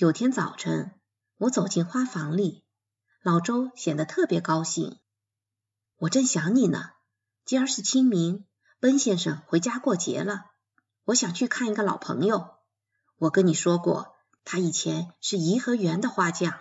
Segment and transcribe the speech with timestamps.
[0.00, 0.98] 有天早晨，
[1.36, 2.64] 我走进花房里，
[3.20, 4.98] 老周显得特别高兴。
[5.98, 6.92] 我正想你呢，
[7.44, 8.46] 今儿是清明，
[8.78, 10.46] 奔先生回家过节了，
[11.04, 12.54] 我想去看一个老朋友。
[13.18, 16.58] 我跟你说过，他以前是颐和园的花匠。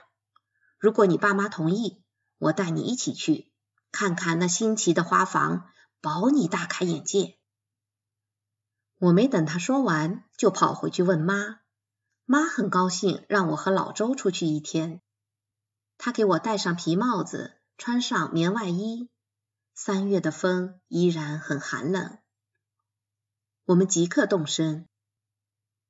[0.77, 2.03] 如果你爸妈同意，
[2.39, 3.53] 我带你一起去
[3.93, 5.69] 看看那新奇的花房，
[6.01, 7.37] 保你大开眼界。
[8.97, 11.61] 我没等他说完，就跑回去问妈。
[12.31, 15.01] 妈很高兴让我和老周出去一天，
[15.97, 19.09] 她给我戴上皮帽子，穿上棉外衣。
[19.73, 22.19] 三月的风依然很寒冷，
[23.65, 24.87] 我们即刻动身。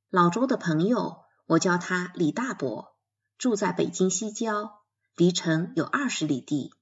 [0.09, 2.95] 老周的朋友，我叫他李大伯，
[3.37, 4.83] 住在北京西郊，
[5.17, 6.73] 离城有二十里地。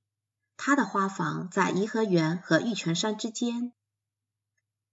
[0.55, 3.73] 他的花房在颐和园和玉泉山之间。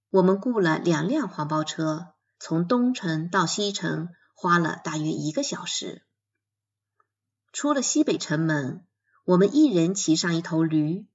[0.09, 6.03] 我们雇了两辆黄包车，从东城到西城花了大约一个小时。
[7.53, 8.85] 出了西北城门，
[9.25, 11.07] 我们一人骑上一头驴。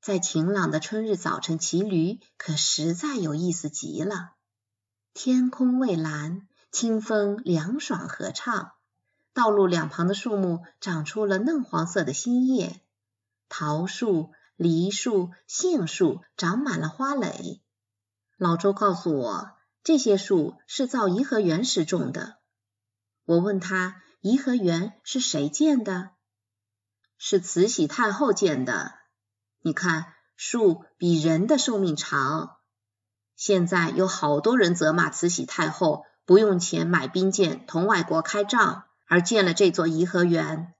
[0.00, 4.32] 在晴朗的春日早晨骑驴，可实在有意思极了。
[5.12, 8.72] 天空蔚蓝，清风凉爽合唱，
[9.34, 12.80] 道路两旁的树木长出了嫩黄色的新叶，
[13.48, 17.60] 桃树、梨树、杏树长满了花蕾。
[18.36, 19.50] 老周告诉我，
[19.88, 22.36] 这些树是造颐和园时种的。
[23.24, 26.10] 我问他，颐和园是谁建的？
[27.16, 28.92] 是慈禧太后建的。
[29.62, 32.58] 你看，树比人的寿命长。
[33.34, 40.74] 现在有好多人责骂慈禧太后不用钱买兵舰同外国开仗，而建了这座颐和园。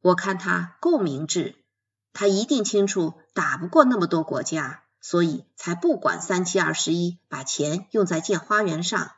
[0.00, 1.64] 我看他够明智，
[2.12, 4.82] 他一定清楚打不过那么多国家。
[5.00, 9.12] 所以才不管三七二十一，把钱用在建花园上。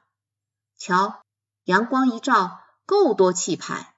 [0.76, 1.22] 瞧，
[1.64, 3.94] 阳光一照，够多气派。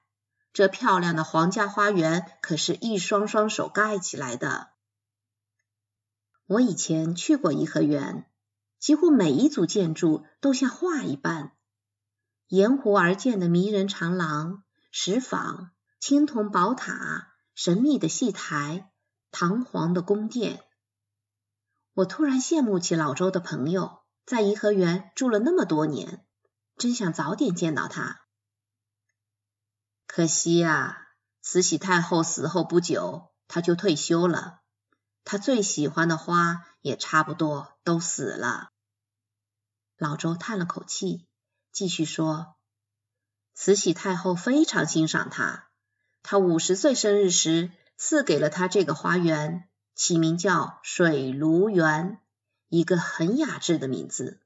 [0.53, 4.71] 这漂亮的皇家花园可是一双双手盖起来的。
[6.45, 8.25] 我以前去过颐和园，
[8.77, 11.53] 几乎每一组建筑都像画一般，
[12.47, 18.91] 沿湖而建的迷人长廊、石坊、青铜宝塔、神秘的戏台、
[19.31, 20.61] 堂皇的宫殿。
[21.93, 26.25] 我突然羡慕起老周的朋友，在颐和园住了那么多年，
[26.77, 28.21] 真想早点见到他。
[30.07, 31.09] 可惜呀，
[31.41, 34.61] 慈禧太后死后不久，他就退休了，
[35.25, 38.69] 他最喜欢的花也差不多都死了。
[39.97, 41.27] 老周叹了口气，
[41.71, 42.55] 继续说
[43.53, 45.69] ：“慈禧太后非常欣赏他，
[46.23, 49.67] 他五十岁生日时赐给了他这个花园。”
[50.03, 52.19] 起名叫水芦园，
[52.69, 54.41] 一个很雅致的名字。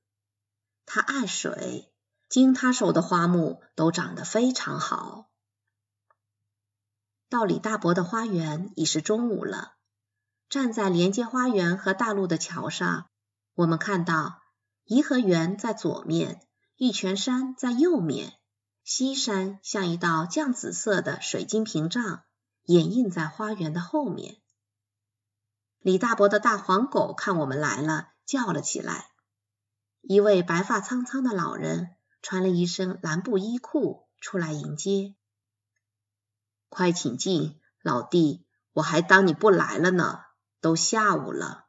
[0.85, 1.93] 他爱水，
[2.27, 5.29] 经他手的花木都长得非常好。
[7.29, 9.75] 到李大伯的花园已是中午了。
[10.49, 13.07] 站在连接花园和大路的桥上，
[13.53, 14.41] 我们看到
[14.83, 16.41] 颐和园在左面，
[16.75, 18.33] 玉泉山在右面，
[18.83, 22.23] 西山像一道绛紫色的水晶屏障，
[22.65, 24.41] 掩映在花园的后面。
[25.85, 29.11] 李大伯的大黄狗看我们来了，叫了起来。
[30.01, 35.13] 一位白发苍苍的老人穿了一身蓝布衣裤出来迎接。
[36.69, 40.21] 快请进，老弟，我还当你不来了呢。
[40.59, 41.67] 都下午了，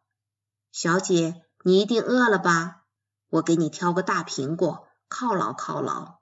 [0.72, 2.84] 小姐，你一定饿了吧？
[3.28, 6.20] 我给你挑个大苹果，犒劳犒劳。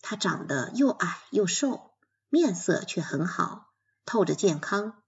[0.00, 1.92] 他长得又矮又瘦，
[2.30, 3.66] 面色却很好，
[4.06, 4.99] 透着健康。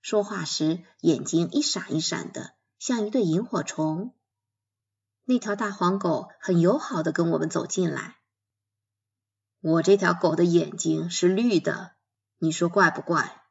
[0.00, 4.14] 说话时眼睛一闪一闪的，像一对萤火虫。
[5.24, 8.16] 那条大黄狗很友好的跟我们走进来。
[9.60, 11.96] 我这条狗的眼睛是绿的，
[12.38, 13.42] 你说怪不怪？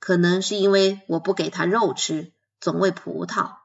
[0.00, 3.58] 可能是因为我不给它肉吃，总喂葡萄。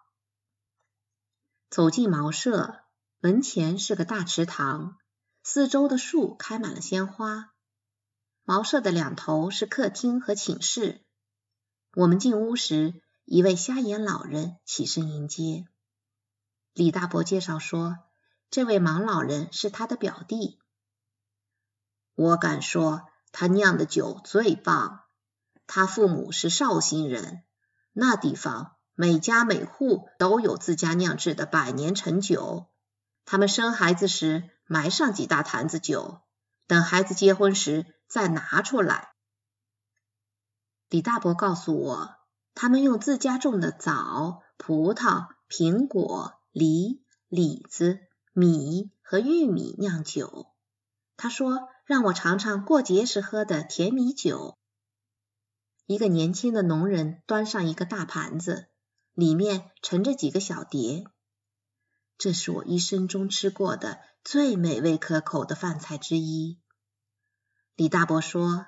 [1.69, 2.81] 走进茅舍，
[3.19, 4.97] 门前是个大池塘，
[5.41, 7.53] 四周的树开满了鲜花。
[8.43, 11.06] 茅舍的两头是客厅和寝室。
[11.97, 15.65] 我们进屋时，一位瞎眼老人起身迎接。
[16.73, 17.97] 李大伯介绍说，
[18.51, 20.59] 这位盲老人是他的表弟。
[22.13, 25.05] 我敢说，他酿的酒最棒。
[25.65, 27.41] 他父母是绍兴人，
[27.93, 32.67] 那地方每家每户都有自家酿制的百年陈酒。
[33.25, 36.21] 他们生孩子时埋上几大坛子酒，
[36.67, 39.15] 等孩子结婚时再拿出来。
[40.89, 42.15] 李大伯告诉我，
[42.53, 47.99] 他们用自家种的枣、葡萄、苹果、梨、李子、
[48.31, 50.47] 米和玉米酿酒。
[51.17, 54.57] 他说，让我尝尝过节时喝的甜米酒。
[55.85, 58.67] 一个年轻的农人端上一个大盘子，
[59.13, 61.05] 里面盛着几个小碟。
[62.17, 66.59] 这是我一生中吃过的最美味可口的饭菜之一。
[67.75, 68.65] 李大伯说，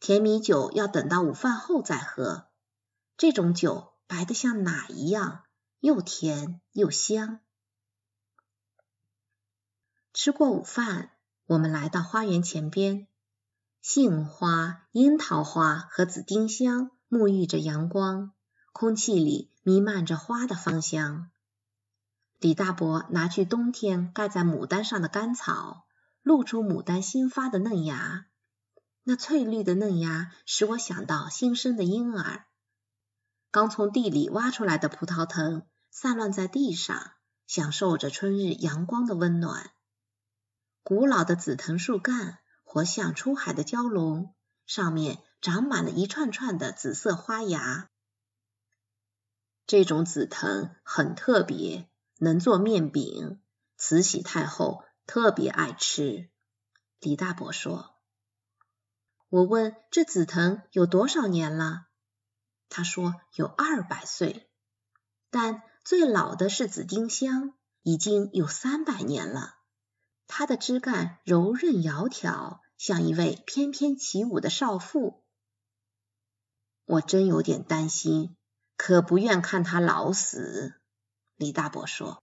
[0.00, 2.48] 甜米酒要等到午饭后再喝。
[3.18, 5.44] 这种酒白的像奶一样，
[5.78, 7.40] 又甜又香。
[10.14, 11.10] 吃过午饭，
[11.44, 13.06] 我们来到花园前边，
[13.82, 18.32] 杏花、樱桃花和紫丁香沐浴着阳光，
[18.72, 21.30] 空气里弥漫着花的芳香。
[22.38, 25.84] 李大伯拿去冬天盖在牡丹上的干草，
[26.22, 28.24] 露出牡丹新发的嫩芽。
[29.02, 32.46] 那翠绿的嫩芽使我想到新生的婴儿。
[33.50, 37.12] 刚从地里挖出来的葡萄藤散乱在地上，
[37.46, 39.72] 享受着春日阳光的温暖。
[40.82, 44.34] 古老的紫藤树干活像出海的蛟龙，
[44.66, 47.90] 上面长满了一串串的紫色花芽。
[49.66, 51.88] 这种紫藤很特别，
[52.18, 53.40] 能做面饼，
[53.76, 56.30] 慈禧太后特别爱吃。
[57.00, 57.96] 李大伯说
[59.30, 61.86] ：“我问这紫藤有多少年了？”
[62.68, 64.50] 他说：“有二百岁，
[65.30, 69.56] 但最老的是紫丁香，已经有三百年了。”
[70.32, 75.24] 它的枝干柔韧窈窕，像一位翩翩起舞的少妇。
[76.84, 78.36] 我真有点担心，
[78.76, 80.80] 可不愿看它老死。
[81.34, 82.22] 李大伯说：“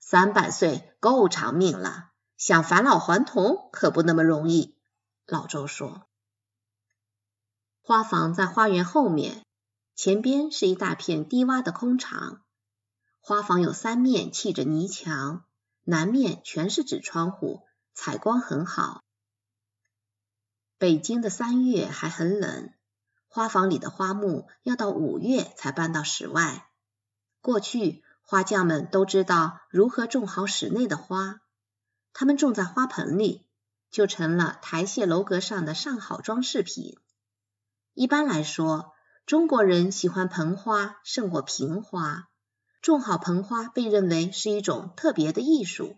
[0.00, 4.76] 三百岁够长命了，想返老还童可不那么容易。”
[5.28, 6.08] 老周说
[7.82, 9.44] ：“花房在花园后面，
[9.94, 12.42] 前边是一大片低洼的空场。
[13.20, 15.44] 花房有三面砌着泥墙。”
[15.84, 17.62] 南面全是纸窗户，
[17.94, 19.02] 采光很好。
[20.76, 22.74] 北京的三月还很冷，
[23.26, 26.68] 花房里的花木要到五月才搬到室外。
[27.40, 31.40] 过去花匠们都知道如何种好室内的花，
[32.12, 33.47] 他们种在花盆里，
[33.90, 36.98] 就成了台榭楼阁上的上好装饰品。
[37.94, 38.92] 一般来说，
[39.26, 42.28] 中国人喜欢盆花胜过瓶花。
[42.80, 45.96] 种好盆花被认为是一种特别的艺术，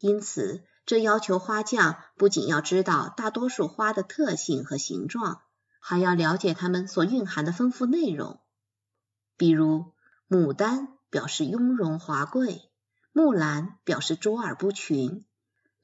[0.00, 5.42] 因此这要求花匠不仅要知道大多数花的特性和形状，
[5.80, 8.40] 还要了解它们所蕴含的丰富内容。
[9.36, 9.92] 比如，
[10.28, 12.68] 牡丹表示雍容华贵，
[13.12, 15.24] 木兰表示卓尔不群，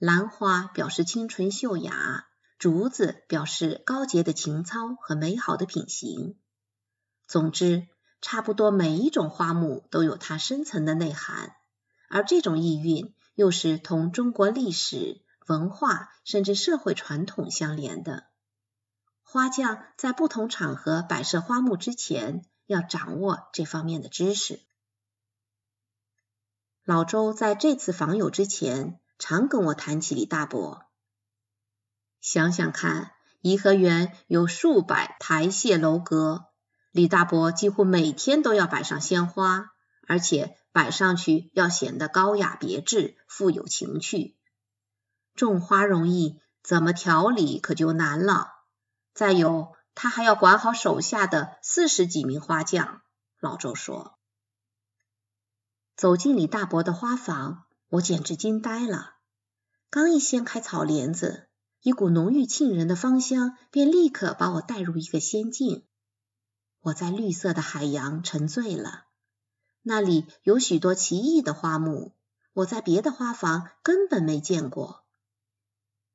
[0.01, 2.27] 兰花表示清纯秀雅，
[2.59, 6.37] 竹子表示高洁的情操和美好的品行。
[7.29, 7.87] 总之。
[8.23, 11.57] 差不多每一种花木都有它深层的内涵，
[12.11, 18.27] 而这种意蕴又是同中国历史文化甚至社会传统相连的。
[19.23, 24.61] 花匠在不同场合摆设花木之前，要掌握这方面的知识。
[26.85, 30.87] 老周在这次访友之前，常跟我谈起李大伯。
[32.21, 33.13] 想想看，
[33.43, 36.47] 颐和园有数百台榭楼阁。
[36.91, 39.73] 李大伯几乎每天都要摆上鲜花，
[40.09, 44.37] 而且摆上去要显得高雅别致、富有情趣。
[45.35, 48.49] 种花容易，怎么调理可就难了。
[49.13, 53.03] 再有，他还要管好手下的四十几名花匠。
[53.39, 54.19] 老周说
[55.95, 59.17] ：“走进李大伯的花房，我简直惊呆了。
[59.91, 61.49] 刚一掀开草帘子，
[61.83, 65.85] 一股浓郁沁人的芳香便立刻把我带入一个仙境。”
[66.83, 69.05] 我在绿色的海洋沉醉了，
[69.83, 72.15] 那里有许多奇异的花木，
[72.55, 75.05] 我在别的花房根本没见过。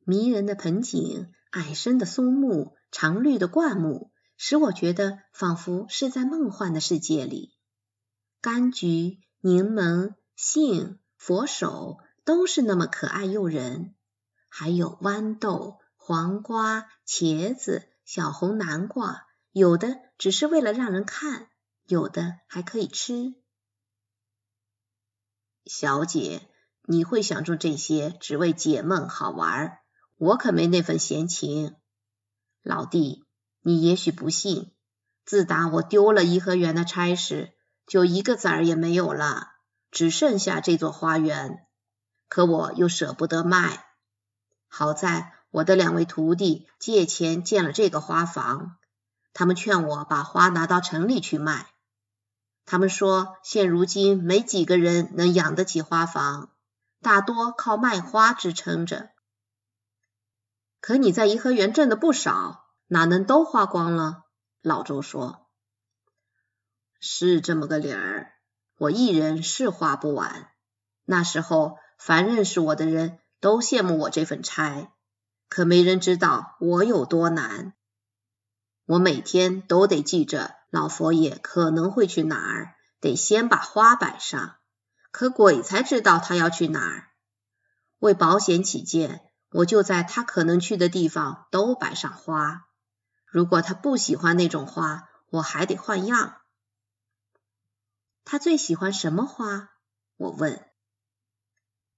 [0.06, 7.54] 迷人的盆景、矮深的松木、常绿的灌木，使我觉得仿佛是在梦幻的世界里。
[8.42, 13.96] 柑橘、柠檬、杏、佛手都是那么可爱诱人，
[14.50, 19.28] 还有豌豆、黄瓜、茄子、小红南瓜。
[19.52, 21.48] 有的只是为了让人看，
[21.88, 23.36] 有的还可以吃。
[25.66, 26.42] 小姐，
[26.84, 29.80] 你会想种这些只为解闷好玩，
[30.18, 31.76] 我可没那份闲情。
[32.62, 33.24] 老弟，
[33.62, 34.74] 你也许不信，
[35.24, 37.54] 自打我丢了颐和园的差事，
[37.88, 39.55] 就一个子儿也没有了，
[39.92, 41.66] 只剩下这座花园。
[42.28, 43.86] 可我又舍不得卖，
[44.68, 48.78] 好在我的两位徒弟借钱建了这个花房。
[49.34, 51.68] 他们劝我把花拿到城里去卖。
[52.66, 56.52] 他们说，现如今没几个人能养得起花房，
[57.02, 59.12] 大多靠卖花支撑着。
[60.80, 64.24] 可你在颐和园挣的不少，哪能都花光了？
[64.62, 65.48] 老周说
[67.00, 68.34] ：“是这么个理儿，
[68.78, 70.50] 我一人是花不完。
[71.06, 74.92] 那时候，凡认识我的人都羡慕我这份差，
[75.50, 77.74] 可没人知道我有多难。
[78.86, 84.56] 我每天都得记着老佛爷可能会去哪儿，得先把花摆上。
[85.12, 87.08] 可鬼才知道他要去哪儿。
[88.00, 92.66] 为保险起见，我就在他可能去的地方都摆上花。”
[93.26, 96.38] 如果他不喜欢那种花，我还得换样。
[98.26, 99.70] 他最喜欢什么花？
[100.18, 100.68] 我问。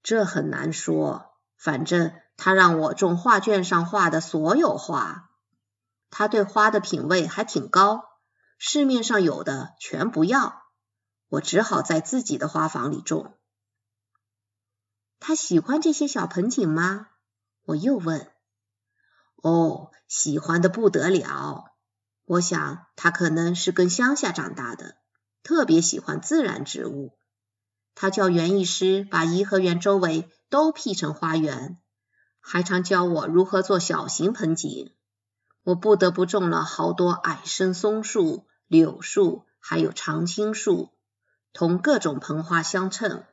[0.03, 5.31] 这很难说，反正他让我种画卷上画的所有花。
[6.09, 8.03] 他对花的品味还挺高，
[8.57, 10.63] 市面上有的全不要，
[11.29, 13.37] 我只好在自己的花房里种。
[15.19, 17.07] 他喜欢这些小盆景吗？
[17.63, 18.31] 我又问。
[19.37, 21.73] 哦，喜欢的不得了。
[22.25, 24.97] 我想他可能是跟乡下长大的，
[25.47, 27.17] 特别喜欢自然植物。
[27.95, 31.77] 他叫园艺师把颐和园周围都辟成花园，
[32.41, 34.91] 还常教我如何做小型盆景。
[35.63, 40.89] 我不得不种了好多矮生松树、柳树，还有常青树，
[41.53, 43.23] 同各种盆花相称。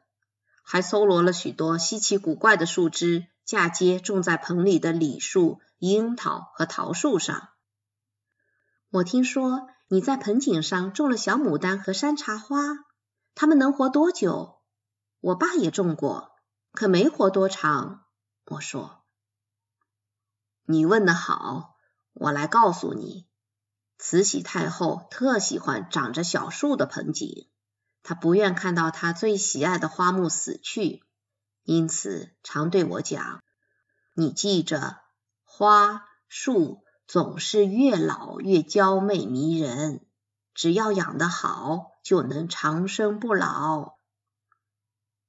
[0.62, 5.60] 还搜罗了许多稀奇古怪的树枝，嫁接种在盆里的李树。
[5.78, 7.48] 樱桃和桃树上，
[8.90, 12.58] 我听说你在盆景上种了小牡丹和山茶花，
[13.34, 14.60] 它们能活多久？
[15.20, 16.32] 我爸也种过，
[16.72, 18.04] 可没活多长。
[18.46, 19.04] 我说，
[20.64, 21.76] 你问的好，
[22.12, 23.26] 我来告诉你，
[23.98, 27.48] 慈禧太后特喜欢长着小树的盆景，
[28.02, 31.04] 她不愿看到她最喜爱的花木死去，
[31.62, 33.42] 因此常对我讲，
[34.14, 35.02] 你记着。
[35.56, 40.04] 花树总是越老越娇媚迷人，
[40.54, 43.94] 只要养得好，就能长生不老。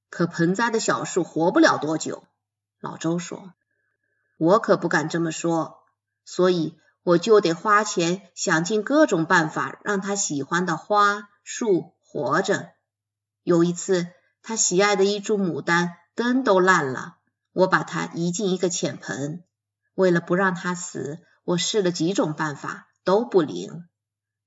[0.10, 2.24] 可盆栽的小树活不了多久，
[2.80, 3.54] 老周说，
[4.38, 5.84] 我可不敢这么说，
[6.24, 12.72] 所以我就得花钱想尽各种办法，让他喜欢的花树活着。
[13.44, 14.08] 有一次，
[14.42, 17.18] 他喜爱的一株牡丹根都烂了，
[17.52, 19.44] 我把它移进一个浅盆。
[19.96, 23.88] 为了不让它死，我试了几种办法都不灵。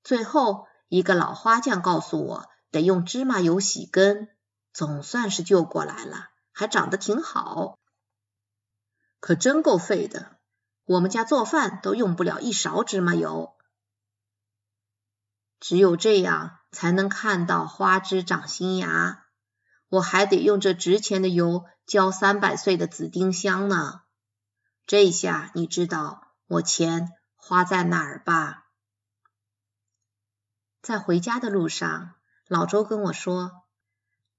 [0.05, 4.29] 最后，一个老花匠告诉我，得用芝麻油洗根，
[4.73, 7.79] 总算是救过来了，还长得挺好。
[9.21, 10.39] 可真够费的，
[10.85, 13.55] 我们家做饭都用不了一勺芝麻油。
[15.61, 19.25] 只有这样才能看到花枝长新芽。
[19.89, 24.03] 我还得用这值钱的油浇三百岁的紫丁香呢。
[24.87, 28.65] 这下你知道我钱花在哪儿吧？
[30.81, 32.15] 在回家的路上，
[32.47, 33.67] 老周跟我说，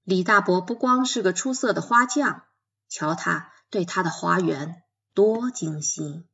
[0.02, 2.44] 李大伯不光是个出色的花匠，
[2.88, 4.82] 瞧他对他的花园
[5.14, 6.28] 多精心。